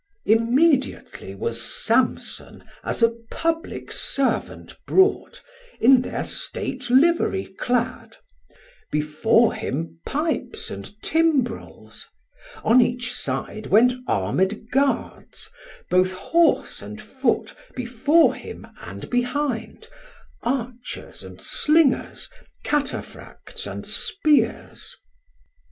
[0.25, 5.43] Immediately Was Samson as a public servant brought,
[5.79, 8.17] In thir state Livery clad;
[8.91, 12.07] before him Pipes And Timbrels,
[12.63, 15.51] on each side went armed guards,
[15.91, 19.87] Both horse and foot before him and behind
[20.41, 22.27] Archers, and Slingers,
[22.65, 24.95] Cataphracts and Spears.